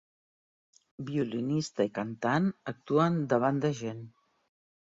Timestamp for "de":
3.67-3.75